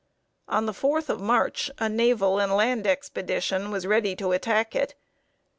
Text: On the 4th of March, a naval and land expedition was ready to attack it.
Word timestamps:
On 0.47 0.65
the 0.65 0.71
4th 0.71 1.09
of 1.09 1.21
March, 1.21 1.69
a 1.77 1.87
naval 1.87 2.39
and 2.39 2.55
land 2.55 2.87
expedition 2.87 3.69
was 3.69 3.85
ready 3.85 4.15
to 4.15 4.31
attack 4.31 4.75
it. 4.75 4.95